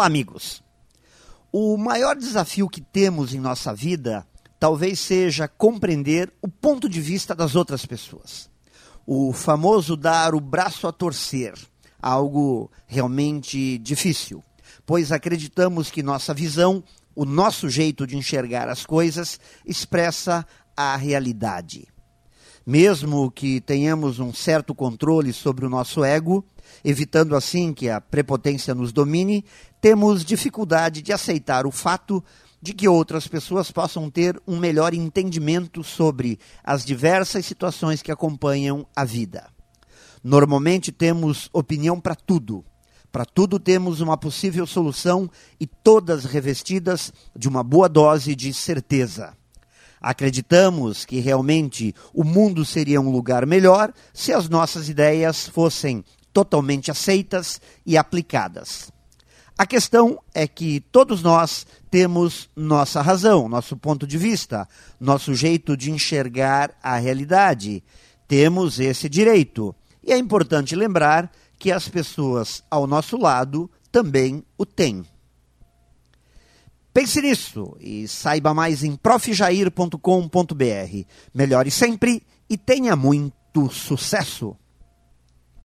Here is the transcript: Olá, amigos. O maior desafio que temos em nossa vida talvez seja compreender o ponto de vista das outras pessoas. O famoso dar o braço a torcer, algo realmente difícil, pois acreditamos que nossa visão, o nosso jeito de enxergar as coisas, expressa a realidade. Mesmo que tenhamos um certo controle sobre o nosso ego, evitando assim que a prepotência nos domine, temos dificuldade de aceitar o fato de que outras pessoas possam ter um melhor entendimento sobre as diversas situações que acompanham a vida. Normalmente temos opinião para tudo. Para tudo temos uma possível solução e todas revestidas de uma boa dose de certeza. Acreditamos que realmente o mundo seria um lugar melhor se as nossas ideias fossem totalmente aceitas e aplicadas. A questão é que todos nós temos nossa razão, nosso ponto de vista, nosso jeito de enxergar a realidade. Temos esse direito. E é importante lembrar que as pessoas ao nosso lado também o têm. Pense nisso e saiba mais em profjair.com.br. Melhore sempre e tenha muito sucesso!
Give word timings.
Olá, 0.00 0.06
amigos. 0.06 0.62
O 1.52 1.76
maior 1.76 2.16
desafio 2.16 2.70
que 2.70 2.80
temos 2.80 3.34
em 3.34 3.38
nossa 3.38 3.74
vida 3.74 4.26
talvez 4.58 4.98
seja 4.98 5.46
compreender 5.46 6.32
o 6.40 6.48
ponto 6.48 6.88
de 6.88 7.02
vista 7.02 7.34
das 7.34 7.54
outras 7.54 7.84
pessoas. 7.84 8.48
O 9.06 9.30
famoso 9.34 9.98
dar 9.98 10.34
o 10.34 10.40
braço 10.40 10.86
a 10.88 10.92
torcer, 10.92 11.52
algo 12.00 12.70
realmente 12.86 13.76
difícil, 13.76 14.42
pois 14.86 15.12
acreditamos 15.12 15.90
que 15.90 16.02
nossa 16.02 16.32
visão, 16.32 16.82
o 17.14 17.26
nosso 17.26 17.68
jeito 17.68 18.06
de 18.06 18.16
enxergar 18.16 18.70
as 18.70 18.86
coisas, 18.86 19.38
expressa 19.66 20.46
a 20.74 20.96
realidade. 20.96 21.86
Mesmo 22.64 23.30
que 23.30 23.60
tenhamos 23.60 24.18
um 24.18 24.32
certo 24.32 24.74
controle 24.74 25.30
sobre 25.34 25.66
o 25.66 25.68
nosso 25.68 26.02
ego, 26.02 26.42
evitando 26.84 27.36
assim 27.36 27.72
que 27.72 27.88
a 27.88 28.00
prepotência 28.00 28.74
nos 28.74 28.92
domine, 28.92 29.44
temos 29.80 30.24
dificuldade 30.24 31.02
de 31.02 31.12
aceitar 31.12 31.66
o 31.66 31.70
fato 31.70 32.22
de 32.62 32.74
que 32.74 32.88
outras 32.88 33.26
pessoas 33.26 33.70
possam 33.70 34.10
ter 34.10 34.40
um 34.46 34.58
melhor 34.58 34.92
entendimento 34.92 35.82
sobre 35.82 36.38
as 36.62 36.84
diversas 36.84 37.46
situações 37.46 38.02
que 38.02 38.12
acompanham 38.12 38.86
a 38.94 39.04
vida. 39.04 39.48
Normalmente 40.22 40.92
temos 40.92 41.48
opinião 41.52 41.98
para 41.98 42.14
tudo. 42.14 42.64
Para 43.10 43.24
tudo 43.24 43.58
temos 43.58 44.00
uma 44.00 44.16
possível 44.16 44.66
solução 44.66 45.28
e 45.58 45.66
todas 45.66 46.24
revestidas 46.24 47.12
de 47.34 47.48
uma 47.48 47.64
boa 47.64 47.88
dose 47.88 48.36
de 48.36 48.52
certeza. 48.52 49.34
Acreditamos 50.00 51.04
que 51.04 51.18
realmente 51.20 51.94
o 52.14 52.24
mundo 52.24 52.64
seria 52.64 53.00
um 53.00 53.10
lugar 53.10 53.44
melhor 53.44 53.92
se 54.14 54.32
as 54.32 54.48
nossas 54.48 54.88
ideias 54.88 55.48
fossem 55.48 56.04
totalmente 56.32 56.90
aceitas 56.90 57.60
e 57.84 57.96
aplicadas. 57.96 58.92
A 59.60 59.66
questão 59.66 60.18
é 60.32 60.48
que 60.48 60.80
todos 60.80 61.22
nós 61.22 61.66
temos 61.90 62.48
nossa 62.56 63.02
razão, 63.02 63.46
nosso 63.46 63.76
ponto 63.76 64.06
de 64.06 64.16
vista, 64.16 64.66
nosso 64.98 65.34
jeito 65.34 65.76
de 65.76 65.90
enxergar 65.90 66.74
a 66.82 66.96
realidade. 66.96 67.84
Temos 68.26 68.80
esse 68.80 69.06
direito. 69.06 69.74
E 70.02 70.12
é 70.12 70.16
importante 70.16 70.74
lembrar 70.74 71.30
que 71.58 71.70
as 71.70 71.88
pessoas 71.88 72.64
ao 72.70 72.86
nosso 72.86 73.18
lado 73.18 73.70
também 73.92 74.42
o 74.56 74.64
têm. 74.64 75.04
Pense 76.92 77.20
nisso 77.20 77.76
e 77.78 78.08
saiba 78.08 78.54
mais 78.54 78.82
em 78.82 78.96
profjair.com.br. 78.96 81.04
Melhore 81.34 81.70
sempre 81.70 82.22
e 82.48 82.56
tenha 82.56 82.96
muito 82.96 83.70
sucesso! 83.70 84.56